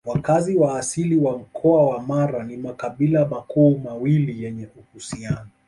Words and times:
Wakazi 0.05 0.57
wa 0.57 0.79
asili 0.79 1.17
wa 1.17 1.37
Mkoa 1.37 1.85
wa 1.89 2.01
Mara 2.03 2.43
ni 2.43 2.57
makabila 2.57 3.25
makuu 3.27 3.77
mawili 3.77 4.43
yenye 4.43 4.67
uhusiano 4.79 5.49